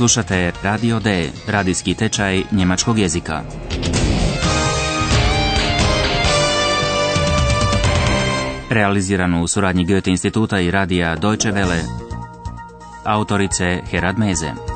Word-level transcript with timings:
Slušate 0.00 0.52
Radio 0.62 1.00
D, 1.00 1.30
radijski 1.46 1.94
tečaj 1.94 2.42
njemačkog 2.52 2.98
jezika. 2.98 3.42
Realiziranu 8.70 9.42
u 9.42 9.48
suradnji 9.48 9.84
Goethe 9.84 10.10
instituta 10.10 10.60
i 10.60 10.70
radija 10.70 11.16
Deutsche 11.16 11.52
Welle. 11.52 11.80
Autorice 13.04 13.80
Herad 13.90 14.18
Meze. 14.18 14.69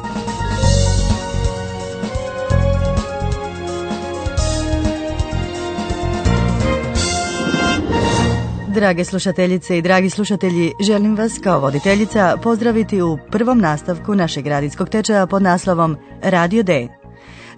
Drage 8.75 9.05
slušateljice 9.05 9.79
i 9.79 9.83
dragi 9.83 10.11
slušatelji, 10.11 10.73
želim 10.81 11.17
vas 11.17 11.33
kao 11.43 11.61
voditeljica 11.61 12.37
pozdraviti 12.43 13.03
u 13.03 13.19
prvom 13.31 13.59
nastavku 13.59 14.15
našeg 14.15 14.47
radijskog 14.47 14.89
tečaja 14.89 15.27
pod 15.27 15.43
naslovom 15.43 15.97
Radio 16.23 16.63
D. 16.63 16.89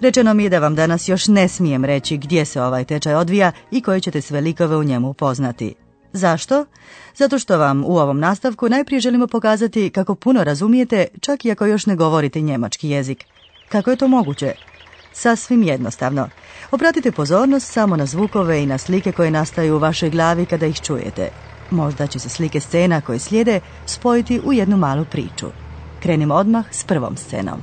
Rečeno 0.01 0.35
mi 0.35 0.45
je 0.45 0.51
da 0.51 0.59
vam 0.59 0.75
danas 0.75 1.09
još 1.09 1.29
ne 1.29 1.49
smijem 1.49 1.85
reći 1.85 2.17
gdje 2.17 2.45
se 2.45 2.63
ovaj 2.63 2.85
tečaj 2.85 3.15
odvija 3.15 3.53
i 3.71 3.81
koje 3.81 4.01
ćete 4.01 4.21
sve 4.21 4.41
likove 4.41 4.77
u 4.77 4.85
njemu 4.85 5.13
poznati. 5.13 5.75
Zašto? 6.13 6.65
Zato 7.15 7.39
što 7.39 7.59
vam 7.59 7.85
u 7.85 7.97
ovom 7.97 8.21
nastavku 8.21 8.69
najprije 8.69 9.01
želimo 9.01 9.27
pokazati 9.27 9.91
kako 9.91 10.15
puno 10.15 10.45
razumijete, 10.45 11.07
čak 11.21 11.45
i 11.45 11.51
ako 11.51 11.67
još 11.67 11.87
ne 11.87 11.97
govorite 11.97 12.41
njemački 12.41 12.89
jezik. 12.89 13.25
Kako 13.69 13.91
je 13.91 13.97
to 13.97 14.09
moguće? 14.09 14.55
Sasvim 15.19 15.63
jednostavno. 15.63 16.29
Obratite 16.71 17.13
pozornost 17.13 17.73
samo 17.73 17.97
na 17.97 18.07
zvukove 18.07 18.63
i 18.63 18.67
na 18.67 18.79
slike 18.79 19.13
koje 19.13 19.31
nastaju 19.31 19.77
u 19.77 19.79
vašoj 19.79 20.11
glavi 20.11 20.47
kada 20.47 20.67
ih 20.67 20.81
čujete. 20.81 21.29
Možda 21.71 22.07
će 22.07 22.19
se 22.19 22.29
slike 22.29 22.61
scena 22.61 23.01
koje 23.01 23.19
slijede 23.19 23.61
spojiti 23.87 24.41
u 24.45 24.53
jednu 24.53 24.77
malu 24.77 25.05
priču. 25.05 25.47
Krenimo 26.03 26.35
odmah 26.35 26.65
s 26.71 26.85
prvom 26.85 27.17
scenom. 27.17 27.61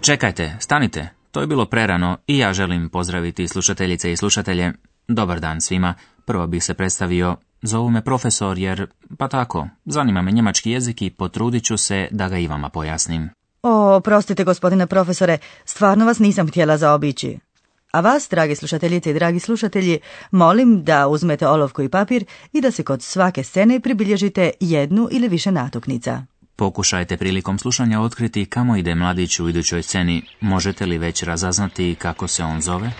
Čekajte, 0.00 0.56
stanite. 0.60 1.08
To 1.30 1.40
je 1.40 1.46
bilo 1.46 1.66
prerano 1.66 2.16
i 2.26 2.38
ja 2.38 2.52
želim 2.52 2.88
pozdraviti 2.88 3.48
slušateljice 3.48 4.12
i 4.12 4.16
slušatelje. 4.16 4.72
Dobar 5.08 5.40
dan 5.40 5.60
svima. 5.60 5.94
Prvo 6.24 6.46
bih 6.46 6.64
se 6.64 6.74
predstavio. 6.74 7.36
Zovu 7.62 7.90
me 7.90 8.04
profesor 8.04 8.58
jer, 8.58 8.86
pa 9.18 9.28
tako, 9.28 9.68
zanima 9.84 10.22
me 10.22 10.32
njemački 10.32 10.70
jezik 10.70 11.02
i 11.02 11.10
potrudit 11.10 11.64
ću 11.64 11.76
se 11.76 12.08
da 12.10 12.28
ga 12.28 12.38
i 12.38 12.46
vama 12.46 12.68
pojasnim. 12.68 13.41
O, 13.64 14.00
prostite 14.00 14.44
gospodine 14.44 14.86
profesore, 14.86 15.38
stvarno 15.64 16.06
vas 16.06 16.18
nisam 16.18 16.48
htjela 16.48 16.76
zaobići. 16.76 17.38
A 17.92 18.00
vas, 18.00 18.28
dragi 18.30 18.54
slušateljice 18.56 19.10
i 19.10 19.14
dragi 19.14 19.40
slušatelji, 19.40 20.00
molim 20.30 20.84
da 20.84 21.08
uzmete 21.08 21.48
olovku 21.48 21.82
i 21.82 21.88
papir 21.88 22.24
i 22.52 22.60
da 22.60 22.70
se 22.70 22.82
kod 22.82 23.02
svake 23.02 23.44
scene 23.44 23.80
pribilježite 23.80 24.50
jednu 24.60 25.08
ili 25.10 25.28
više 25.28 25.52
natuknica. 25.52 26.22
Pokušajte 26.56 27.16
prilikom 27.16 27.58
slušanja 27.58 28.00
otkriti 28.00 28.46
kamo 28.46 28.76
ide 28.76 28.94
mladić 28.94 29.40
u 29.40 29.48
idućoj 29.48 29.82
sceni. 29.82 30.22
Možete 30.40 30.86
li 30.86 30.98
već 30.98 31.22
razaznati 31.22 31.96
kako 31.98 32.28
se 32.28 32.44
on 32.44 32.60
zove? 32.60 32.90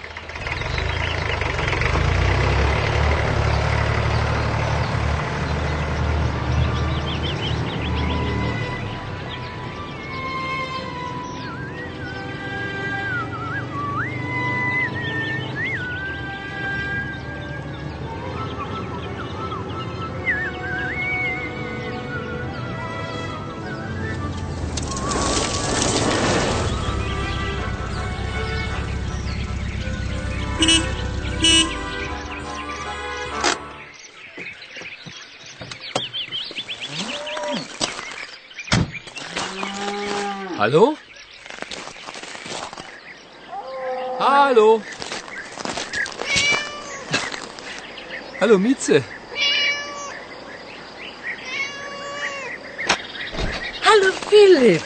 Hallo? 40.62 40.96
Hallo? 44.20 44.80
Hallo 48.40 48.58
Mieze. 48.58 49.02
Hallo 53.84 54.12
Philipp. 54.28 54.82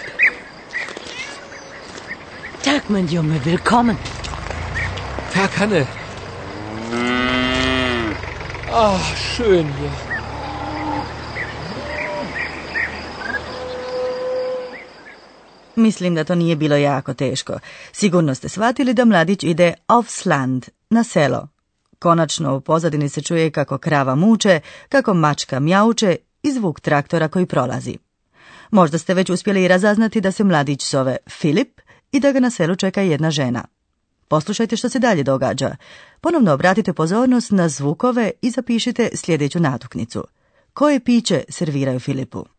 Tag, 2.63 2.89
mein 2.89 3.07
Junge, 3.09 3.39
willkommen. 3.45 3.99
Tag, 5.35 5.59
Hanne. 5.59 5.87
Ach, 8.73 9.15
schön 9.15 9.67
hier. 9.77 10.16
Mislim 15.77 16.15
da 16.15 16.25
to 16.25 16.35
nije 16.35 16.57
bilo 16.57 16.77
jako 16.77 17.15
teško. 17.15 17.59
Sigurno 17.93 18.35
ste 18.35 18.49
shvatili 18.49 18.95
da 18.95 19.05
mladić 19.05 19.43
ide 19.43 19.75
aufs 19.87 20.27
Land, 20.27 20.67
na 20.91 21.05
selo. 21.05 21.49
Konačno 21.99 22.57
u 22.57 22.61
pozadini 22.61 23.09
se 23.09 23.23
čuje 23.23 23.51
kako 23.51 23.79
krava 23.79 24.15
muče, 24.15 24.61
kako 24.89 25.15
mačka 25.15 25.61
mjauče 25.61 26.17
i 26.43 26.53
zvuk 26.53 26.81
traktora 26.81 27.29
koji 27.29 27.47
prolazi. 27.47 27.99
Možda 28.71 28.99
ste 28.99 29.15
već 29.15 29.31
uspjeli 29.31 29.65
i 29.65 29.69
razaznati 29.69 30.21
da 30.21 30.33
se 30.33 30.45
mladić 30.45 30.91
zove 30.91 31.17
Filip 31.31 31.81
i 32.13 32.21
da 32.21 32.33
ga 32.33 32.41
na 32.41 32.51
selu 32.51 32.77
čeka 32.77 33.01
jedna 33.01 33.31
žena. 33.31 33.65
Poslušajte 34.29 34.77
što 34.77 34.89
se 34.89 34.99
dalje 34.99 35.23
događa. 35.23 35.77
Ponovno 36.21 36.53
obratite 36.53 36.93
pozornost 36.93 37.51
na 37.51 37.69
zvukove 37.69 38.31
i 38.43 38.51
zapišite 38.51 39.09
sljedeću 39.15 39.61
natuknicu. 39.61 40.25
Koje 40.73 41.01
piće 41.01 41.45
serviraju 41.49 42.01
Filipu? 42.01 42.56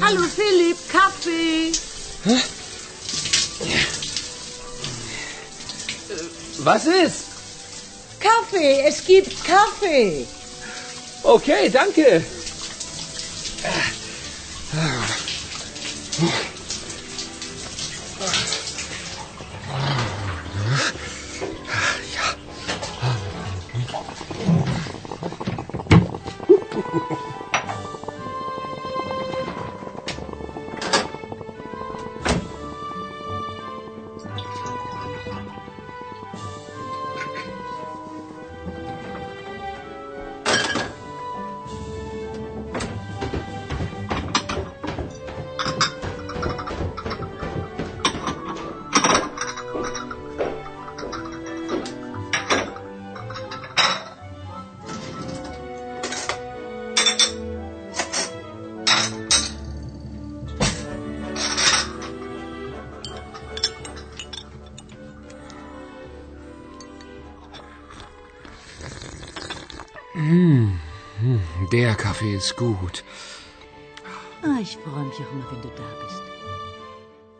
Hallo 0.00 0.22
Philipp, 0.28 0.76
Kaffee. 0.90 1.72
Was 6.58 6.86
ist? 6.86 7.24
Kaffee, 8.20 8.80
es 8.86 9.04
gibt 9.04 9.32
Kaffee. 9.44 10.26
Okay, 11.22 11.70
danke. 11.70 12.22
Der 71.84 71.96
Kaffee 71.96 72.34
ist 72.34 72.56
gut. 72.56 73.04
Ah, 74.42 74.58
ich 74.60 74.78
freue 74.82 75.04
mich 75.08 75.18
auch 75.22 75.32
immer, 75.32 75.46
wenn 75.50 75.62
du 75.62 75.70
da 75.78 75.88
bist. 76.00 76.22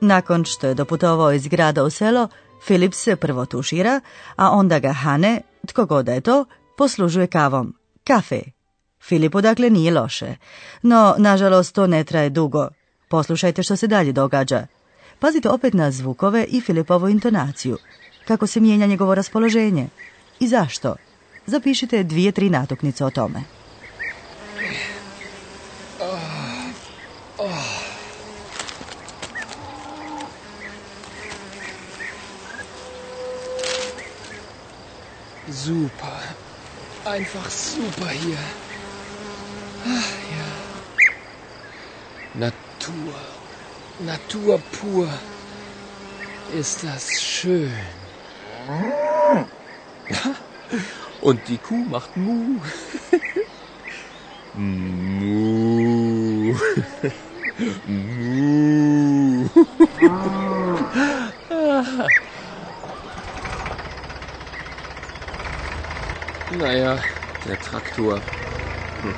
Nakon 0.00 0.44
što 0.44 0.66
je 0.66 0.74
doputovao 0.74 1.32
iz 1.32 1.46
grada 1.46 1.84
u 1.84 1.90
selo, 1.90 2.28
Filip 2.66 2.94
se 2.94 3.16
prvo 3.16 3.46
tušira, 3.46 4.00
a 4.36 4.50
onda 4.50 4.78
ga 4.78 4.92
Hane, 4.92 5.40
tko 5.66 5.86
god 5.86 6.08
je 6.08 6.20
to, 6.20 6.44
poslužuje 6.76 7.26
kavom. 7.26 7.74
Kafe. 8.06 8.40
Filipu 9.02 9.40
dakle 9.40 9.70
nije 9.70 9.94
loše. 9.94 10.36
No, 10.82 11.14
nažalost, 11.18 11.74
to 11.74 11.86
ne 11.86 12.04
traje 12.04 12.30
dugo. 12.30 12.68
Poslušajte 13.08 13.62
što 13.62 13.76
se 13.76 13.86
dalje 13.86 14.12
događa. 14.12 14.66
Pazite 15.18 15.50
opet 15.50 15.74
na 15.74 15.90
zvukove 15.90 16.44
i 16.48 16.60
Filipovu 16.60 17.08
intonaciju. 17.08 17.78
Kako 18.28 18.46
se 18.46 18.60
mijenja 18.60 18.86
njegovo 18.86 19.14
raspoloženje. 19.14 19.88
I 20.40 20.48
zašto? 20.48 20.96
Zapišite 21.46 22.02
dvije, 22.02 22.32
tri 22.32 22.50
natuknice 22.50 23.04
o 23.04 23.10
tome. 23.10 23.63
Super. 35.54 36.18
Einfach 37.04 37.48
super 37.48 38.08
hier. 38.08 38.38
Ah, 39.86 40.02
ja. 40.34 40.50
Natur. 42.40 43.14
Natur 44.00 44.58
pur. 44.72 45.08
Ist 46.58 46.82
das 46.82 47.22
schön. 47.22 47.70
Und 51.20 51.46
die 51.48 51.58
Kuh 51.58 51.84
macht 51.84 52.16
Mu. 52.16 52.58
Mu. 54.54 56.56
Mu. 57.86 59.48
Naja, 66.58 66.98
der 67.44 67.60
Traktor. 67.60 68.20
Hm. 69.02 69.14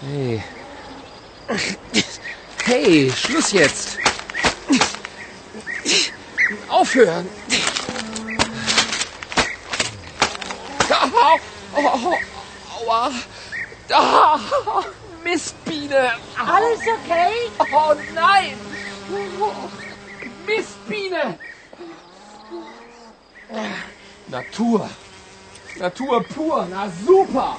Hey. 0.00 0.42
Hey, 2.64 3.12
Schluss 3.16 3.52
jetzt. 3.52 3.98
Aufhören. 6.68 7.28
Au, 10.90 11.40
au, 11.74 12.18
aua. 12.86 13.10
Ah, 13.90 14.38
Mistbiene. 15.24 16.12
Alles 16.36 16.80
okay? 16.80 17.50
Oh 17.72 17.94
nein! 18.14 18.67
Mistbiene! 20.46 21.38
Natur. 24.28 24.80
Natur 25.80 26.24
pur. 26.34 26.68
Na 26.68 26.90
super! 26.90 27.56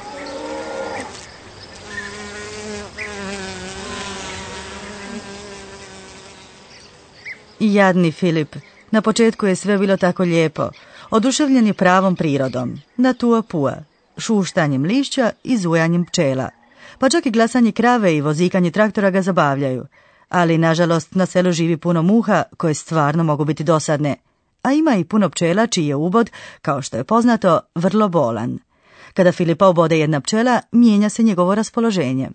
Jadni 7.60 8.12
Filip. 8.12 8.56
Na 8.92 9.02
početku 9.02 9.46
je 9.46 9.56
sve 9.56 9.78
bilo 9.78 9.98
tako 9.98 10.24
lijepo. 10.24 10.70
Oduševljen 11.10 11.68
je 11.68 11.74
pravom 11.74 12.16
prirodom. 12.16 12.82
Na 12.98 13.14
tua 13.14 13.42
pua. 13.42 13.76
Šuštanjem 14.18 14.84
lišća 14.84 15.32
i 15.44 15.58
zujanjem 15.58 16.06
pčela. 16.06 16.50
Pa 17.00 17.10
čak 17.10 17.26
i 17.26 17.32
glasanje 17.32 17.72
krave 17.72 18.16
i 18.16 18.22
vozikanje 18.22 18.72
traktora 18.72 19.10
ga 19.10 19.22
zabavljaju. 19.22 19.86
Ali, 20.30 20.58
nažalost, 20.58 21.16
na 21.16 21.26
selu 21.26 21.52
živi 21.52 21.78
puno 21.78 22.02
muha 22.02 22.44
koje 22.58 22.74
stvarno 22.74 23.24
mogu 23.24 23.46
biti 23.46 23.64
dosadne. 23.64 24.16
A 24.62 24.74
ima 24.74 24.96
i 24.96 25.04
puno 25.04 25.30
pčela 25.30 25.68
čiji 25.68 25.88
je 25.88 25.96
ubod, 25.96 26.32
kao 26.62 26.82
što 26.82 26.98
je 26.98 27.04
poznato, 27.04 27.60
vrlo 27.76 28.10
bolan. 28.10 28.60
Kada 29.14 29.32
Filipa 29.32 29.68
obode 29.68 30.00
jedna 30.00 30.22
pčela, 30.22 30.62
mijenja 30.72 31.10
se 31.10 31.24
njegovo 31.24 31.56
raspoloženje. 31.56 32.30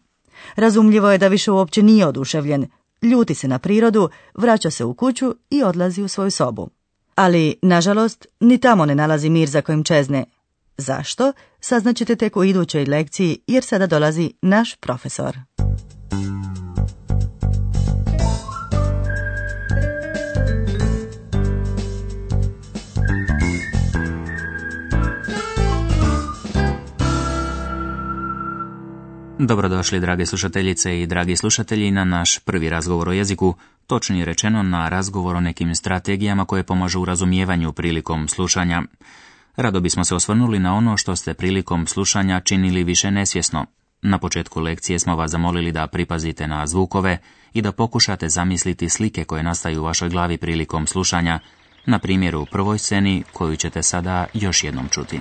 Razumljivo 0.56 1.10
je 1.10 1.18
da 1.18 1.28
više 1.28 1.50
uopće 1.50 1.82
nije 1.82 2.06
oduševljen, 2.06 2.66
ljuti 3.02 3.34
se 3.34 3.48
na 3.48 3.58
prirodu, 3.58 4.08
vraća 4.34 4.70
se 4.70 4.84
u 4.84 4.94
kuću 4.94 5.34
i 5.50 5.62
odlazi 5.62 6.02
u 6.02 6.08
svoju 6.08 6.30
sobu. 6.30 6.68
Ali, 7.14 7.58
nažalost, 7.62 8.26
ni 8.40 8.58
tamo 8.58 8.86
ne 8.86 8.94
nalazi 8.94 9.30
mir 9.30 9.48
za 9.48 9.62
kojim 9.62 9.84
čezne. 9.84 10.24
Zašto? 10.76 11.32
Saznaćete 11.60 12.16
tek 12.16 12.36
u 12.36 12.44
idućoj 12.44 12.84
lekciji, 12.84 13.38
jer 13.46 13.64
sada 13.64 13.86
dolazi 13.86 14.32
naš 14.42 14.74
profesor. 14.74 15.38
Dobrodošli, 29.38 30.00
drage 30.00 30.26
slušateljice 30.26 31.00
i 31.00 31.06
dragi 31.06 31.36
slušatelji, 31.36 31.90
na 31.90 32.04
naš 32.04 32.38
prvi 32.38 32.68
razgovor 32.68 33.08
o 33.08 33.12
jeziku, 33.12 33.54
točnije 33.86 34.24
rečeno 34.24 34.62
na 34.62 34.88
razgovor 34.88 35.36
o 35.36 35.40
nekim 35.40 35.74
strategijama 35.74 36.44
koje 36.44 36.62
pomažu 36.62 37.00
u 37.00 37.04
razumijevanju 37.04 37.72
prilikom 37.72 38.28
slušanja. 38.28 38.82
Rado 39.56 39.80
bismo 39.80 40.04
se 40.04 40.14
osvrnuli 40.14 40.58
na 40.58 40.74
ono 40.74 40.96
što 40.96 41.16
ste 41.16 41.34
prilikom 41.34 41.86
slušanja 41.86 42.40
činili 42.40 42.84
više 42.84 43.10
nesvjesno. 43.10 43.66
Na 44.02 44.18
početku 44.18 44.60
lekcije 44.60 44.98
smo 44.98 45.16
vas 45.16 45.30
zamolili 45.30 45.72
da 45.72 45.86
pripazite 45.86 46.46
na 46.46 46.66
zvukove 46.66 47.18
i 47.52 47.62
da 47.62 47.72
pokušate 47.72 48.28
zamisliti 48.28 48.88
slike 48.88 49.24
koje 49.24 49.42
nastaju 49.42 49.80
u 49.80 49.84
vašoj 49.84 50.08
glavi 50.08 50.38
prilikom 50.38 50.86
slušanja, 50.86 51.40
na 51.86 51.98
primjeru 51.98 52.40
u 52.40 52.46
prvoj 52.46 52.78
sceni 52.78 53.24
koju 53.32 53.56
ćete 53.56 53.82
sada 53.82 54.26
još 54.34 54.64
jednom 54.64 54.88
čuti. 54.88 55.20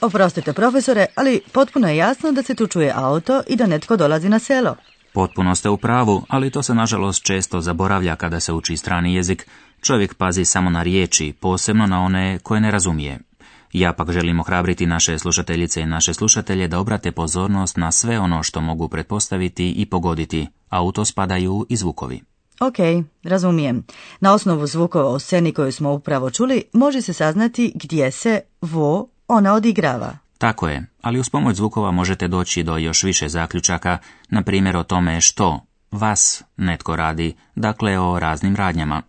Oprostite, 0.00 0.52
profesore, 0.52 1.06
ali 1.14 1.40
potpuno 1.52 1.88
je 1.88 1.96
jasno 1.96 2.32
da 2.32 2.42
se 2.42 2.54
tu 2.54 2.66
čuje 2.66 2.92
auto 2.94 3.42
i 3.46 3.56
da 3.56 3.66
netko 3.66 3.96
dolazi 3.96 4.28
na 4.28 4.38
selo. 4.38 4.76
Potpuno 5.12 5.54
ste 5.54 5.68
u 5.68 5.76
pravu, 5.76 6.22
ali 6.28 6.50
to 6.50 6.62
se 6.62 6.74
nažalost 6.74 7.22
često 7.22 7.60
zaboravlja 7.60 8.16
kada 8.16 8.40
se 8.40 8.52
uči 8.52 8.76
strani 8.76 9.14
jezik. 9.14 9.48
Čovjek 9.82 10.14
pazi 10.14 10.44
samo 10.44 10.70
na 10.70 10.82
riječi, 10.82 11.34
posebno 11.40 11.86
na 11.86 12.00
one 12.00 12.38
koje 12.42 12.60
ne 12.60 12.70
razumije. 12.70 13.18
Ja 13.72 13.92
pak 13.92 14.10
želim 14.10 14.40
ohrabriti 14.40 14.86
naše 14.86 15.18
slušateljice 15.18 15.80
i 15.80 15.86
naše 15.86 16.14
slušatelje 16.14 16.68
da 16.68 16.78
obrate 16.78 17.12
pozornost 17.12 17.76
na 17.76 17.92
sve 17.92 18.18
ono 18.18 18.42
što 18.42 18.60
mogu 18.60 18.88
pretpostaviti 18.88 19.70
i 19.70 19.86
pogoditi, 19.86 20.46
a 20.68 20.82
u 20.82 20.92
to 20.92 21.04
spadaju 21.04 21.66
i 21.68 21.76
zvukovi. 21.76 22.20
Ok, 22.60 22.76
razumijem. 23.22 23.84
Na 24.20 24.34
osnovu 24.34 24.66
zvukova 24.66 25.10
u 25.10 25.18
sceni 25.18 25.52
koju 25.52 25.72
smo 25.72 25.92
upravo 25.92 26.30
čuli, 26.30 26.62
može 26.72 27.02
se 27.02 27.12
saznati 27.12 27.72
gdje 27.74 28.10
se 28.10 28.40
vo 28.60 29.08
ona 29.28 29.54
odigrava. 29.54 30.18
Tako 30.38 30.68
je, 30.68 30.86
ali 31.02 31.20
uz 31.20 31.28
pomoć 31.28 31.56
zvukova 31.56 31.90
možete 31.90 32.28
doći 32.28 32.62
do 32.62 32.76
još 32.76 33.02
više 33.02 33.28
zaključaka, 33.28 33.98
na 34.28 34.42
primjer 34.42 34.76
o 34.76 34.82
tome 34.82 35.20
što 35.20 35.60
vas 35.90 36.42
netko 36.56 36.96
radi, 36.96 37.36
dakle 37.54 37.98
o 37.98 38.18
raznim 38.18 38.56
radnjama. 38.56 39.02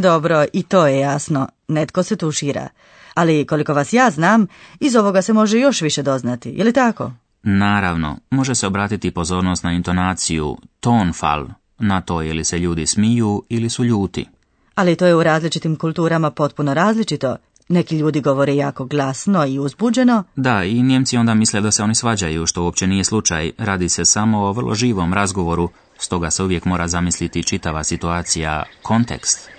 Dobro, 0.00 0.44
i 0.52 0.62
to 0.62 0.86
je 0.86 0.98
jasno. 0.98 1.48
Netko 1.68 2.02
se 2.02 2.16
tušira. 2.16 2.68
Ali 3.14 3.46
koliko 3.46 3.74
vas 3.74 3.92
ja 3.92 4.10
znam, 4.10 4.46
iz 4.80 4.96
ovoga 4.96 5.22
se 5.22 5.32
može 5.32 5.58
još 5.58 5.80
više 5.80 6.02
doznati. 6.02 6.50
Je 6.50 6.64
li 6.64 6.72
tako? 6.72 7.12
Naravno, 7.42 8.18
može 8.30 8.54
se 8.54 8.66
obratiti 8.66 9.10
pozornost 9.10 9.64
na 9.64 9.72
intonaciju, 9.72 10.56
tonfal, 10.80 11.46
na 11.78 12.00
to 12.00 12.22
je 12.22 12.34
li 12.34 12.44
se 12.44 12.58
ljudi 12.58 12.86
smiju 12.86 13.42
ili 13.48 13.70
su 13.70 13.84
ljuti. 13.84 14.26
Ali 14.74 14.96
to 14.96 15.06
je 15.06 15.14
u 15.14 15.22
različitim 15.22 15.76
kulturama 15.76 16.30
potpuno 16.30 16.74
različito. 16.74 17.36
Neki 17.68 17.98
ljudi 17.98 18.20
govore 18.20 18.56
jako 18.56 18.84
glasno 18.84 19.46
i 19.46 19.58
uzbuđeno. 19.58 20.24
Da, 20.36 20.64
i 20.64 20.82
Njemci 20.82 21.16
onda 21.16 21.34
misle 21.34 21.60
da 21.60 21.70
se 21.70 21.82
oni 21.82 21.94
svađaju, 21.94 22.46
što 22.46 22.62
uopće 22.62 22.86
nije 22.86 23.04
slučaj. 23.04 23.52
Radi 23.58 23.88
se 23.88 24.04
samo 24.04 24.38
o 24.38 24.52
vrlo 24.52 24.74
živom 24.74 25.14
razgovoru, 25.14 25.68
stoga 25.98 26.30
se 26.30 26.42
uvijek 26.42 26.64
mora 26.64 26.88
zamisliti 26.88 27.42
čitava 27.42 27.84
situacija, 27.84 28.62
kontekst. 28.82 29.55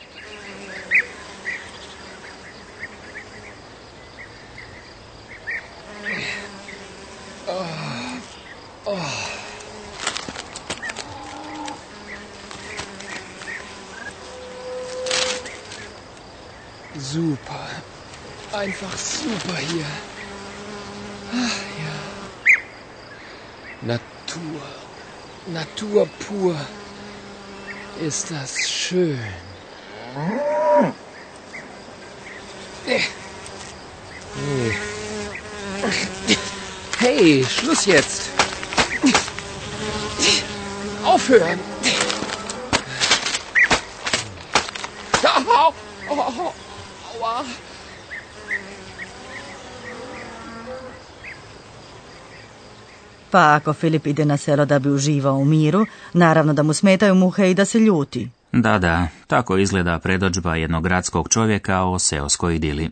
Einfach 18.79 18.97
super 18.99 19.57
hier. 19.57 19.85
Ach, 21.33 21.57
ja. 21.79 21.95
Natur. 23.81 24.61
Natur 25.47 26.07
pur. 26.19 26.55
Ist 27.99 28.29
das 28.29 28.69
schön. 28.69 29.19
Hey. 32.85 33.03
Hey, 36.99 37.45
Schluss 37.49 37.85
jetzt. 37.85 38.29
Aufhören. 41.03 41.59
Au, 45.23 45.73
au, 46.09 46.19
au, 46.19 46.53
aua. 47.19 47.45
Pa 53.31 53.55
ako 53.55 53.73
Filip 53.73 54.07
ide 54.07 54.25
na 54.25 54.37
selo 54.37 54.65
da 54.65 54.79
bi 54.79 54.89
uživao 54.89 55.37
u 55.37 55.45
miru, 55.45 55.85
naravno 56.13 56.53
da 56.53 56.63
mu 56.63 56.73
smetaju 56.73 57.15
muhe 57.15 57.51
i 57.51 57.53
da 57.53 57.65
se 57.65 57.79
ljuti. 57.79 58.29
Da, 58.51 58.79
da, 58.79 59.07
tako 59.27 59.57
izgleda 59.57 59.99
predođba 59.99 60.55
jednog 60.55 60.83
gradskog 60.83 61.29
čovjeka 61.29 61.83
o 61.83 61.99
seoskoj 61.99 62.55
idili. 62.55 62.91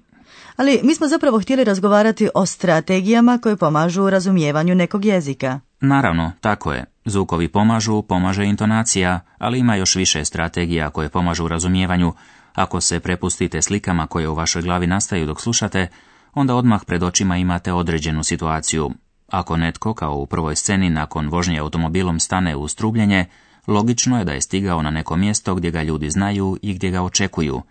Ali 0.56 0.80
mi 0.84 0.96
smo 0.96 1.08
zapravo 1.08 1.40
htjeli 1.40 1.64
razgovarati 1.64 2.30
o 2.36 2.46
strategijama 2.46 3.38
koje 3.38 3.58
pomažu 3.58 4.04
u 4.04 4.10
razumijevanju 4.10 4.76
nekog 4.76 5.06
jezika. 5.06 5.60
Naravno, 5.80 6.32
tako 6.42 6.74
je. 6.74 6.86
Zvukovi 7.06 7.48
pomažu, 7.48 8.02
pomaže 8.02 8.46
intonacija, 8.46 9.20
ali 9.38 9.60
ima 9.60 9.76
još 9.76 9.96
više 9.96 10.26
strategija 10.26 10.90
koje 10.90 11.10
pomažu 11.10 11.46
u 11.46 11.48
razumijevanju. 11.48 12.14
Ako 12.54 12.82
se 12.82 13.00
prepustite 13.00 13.62
slikama 13.62 14.08
koje 14.08 14.30
u 14.30 14.36
vašoj 14.36 14.62
glavi 14.62 14.88
nastaju 14.88 15.26
dok 15.26 15.42
slušate, 15.42 15.88
onda 16.34 16.56
odmah 16.56 16.84
pred 16.86 17.04
očima 17.04 17.38
imate 17.38 17.74
određenu 17.74 18.24
situaciju. 18.24 18.92
Ako 19.28 19.58
netko, 19.58 19.94
kao 19.94 20.16
u 20.16 20.26
prvoj 20.26 20.56
sceni, 20.56 20.90
nakon 20.90 21.30
vožnje 21.30 21.60
automobilom 21.60 22.20
stane 22.20 22.56
u 22.56 22.68
strubljenje, 22.68 23.26
logično 23.68 24.20
je 24.20 24.26
da 24.26 24.32
je 24.32 24.42
stigao 24.42 24.82
na 24.82 24.92
neko 24.92 25.16
mjesto 25.16 25.56
gdje 25.56 25.72
ga 25.72 25.84
ljudi 25.84 26.10
znaju 26.10 26.58
i 26.62 26.74
gdje 26.74 26.92
ga 26.92 27.02
očekuju. 27.02 27.62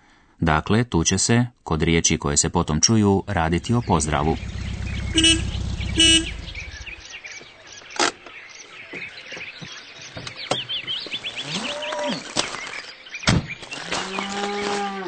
Dakle, 0.41 0.85
tu 0.85 1.05
će 1.05 1.19
se, 1.19 1.47
kod 1.63 1.83
riječi 1.83 2.19
koje 2.19 2.37
se 2.37 2.49
potom 2.49 2.81
čuju, 2.81 3.23
raditi 3.27 3.75
o 3.75 3.81
pozdravu. 3.81 4.37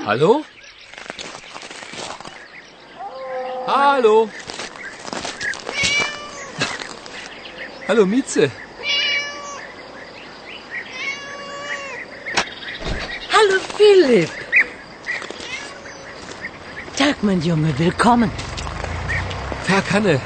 Hallo? 0.05 0.43
Hallo? 3.67 4.29
Hallo, 7.89 8.05
Mieze. 8.05 8.51
Hallo 13.31 13.59
Philipp. 13.77 14.31
Tag, 16.97 17.23
mein 17.23 17.41
Junge, 17.41 17.73
willkommen. 17.79 18.31
Verkanne. 19.69 20.21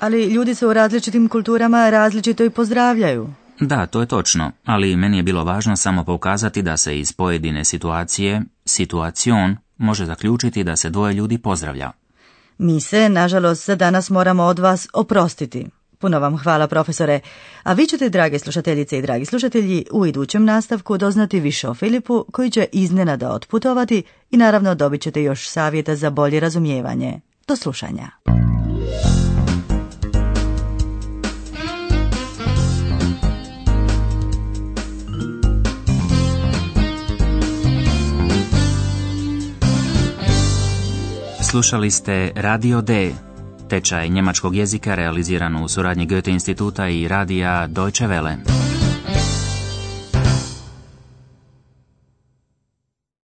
Ali 0.00 0.24
ljudi 0.24 0.54
se 0.54 0.66
u 0.66 0.72
različitim 0.72 1.28
kulturama 1.28 1.90
različito 1.90 2.44
i 2.44 2.50
pozdravljaju. 2.50 3.28
Da, 3.60 3.86
to 3.86 4.00
je 4.00 4.06
točno, 4.06 4.52
ali 4.64 4.96
meni 4.96 5.16
je 5.16 5.22
bilo 5.22 5.44
važno 5.44 5.76
samo 5.76 6.04
pokazati 6.04 6.62
da 6.62 6.76
se 6.76 6.98
iz 6.98 7.12
pojedine 7.12 7.64
situacije, 7.64 8.42
situacion, 8.64 9.56
može 9.76 10.06
zaključiti 10.06 10.64
da 10.64 10.76
se 10.76 10.90
dvoje 10.90 11.14
ljudi 11.14 11.38
pozdravlja. 11.38 11.90
Mi 12.58 12.80
se, 12.80 13.08
nažalost, 13.08 13.70
danas 13.70 14.10
moramo 14.10 14.42
od 14.42 14.58
vas 14.58 14.88
oprostiti. 14.92 15.66
Puno 15.98 16.18
vam 16.18 16.38
hvala, 16.38 16.66
profesore. 16.66 17.20
A 17.62 17.72
vi 17.72 17.86
ćete, 17.86 18.08
drage 18.08 18.38
slušateljice 18.38 18.98
i 18.98 19.02
dragi 19.02 19.24
slušatelji, 19.24 19.84
u 19.92 20.06
idućem 20.06 20.44
nastavku 20.44 20.98
doznati 20.98 21.40
više 21.40 21.68
o 21.68 21.74
Filipu, 21.74 22.24
koji 22.32 22.50
će 22.50 22.66
iznenada 22.72 23.32
otputovati 23.32 24.02
i 24.30 24.36
naravno 24.36 24.74
dobit 24.74 25.00
ćete 25.00 25.22
još 25.22 25.48
savjeta 25.48 25.96
za 25.96 26.10
bolje 26.10 26.40
razumijevanje. 26.40 27.20
Do 27.48 27.56
slušanja. 27.56 28.10
Slušali 41.50 41.90
ste 41.90 42.32
Radio 42.34 42.80
D, 42.80 43.10
tečaj 43.68 44.08
njemačkog 44.08 44.56
jezika 44.56 44.94
realiziran 44.94 45.56
u 45.56 45.68
suradnji 45.68 46.06
Goethe 46.06 46.30
instituta 46.30 46.88
i 46.88 47.08
radija 47.08 47.66
Deutsche 47.66 48.06
Welle. 48.06 48.59